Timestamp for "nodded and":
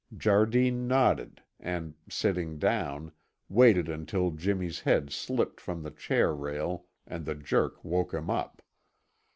0.87-1.93